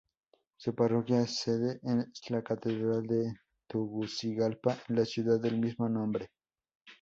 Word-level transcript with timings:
Su 0.57 0.73
parroquia 0.73 1.27
sede 1.27 1.79
es 1.83 2.31
la 2.31 2.41
Catedral 2.41 3.05
de 3.05 3.35
Tegucigalpa 3.67 4.75
en 4.89 4.95
la 4.95 5.05
ciudad 5.05 5.39
del 5.39 5.59
mismo 5.59 5.87
nombre. 5.89 6.31